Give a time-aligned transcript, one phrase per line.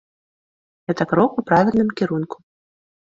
[0.91, 2.37] Гэта крок у правільным кірунку.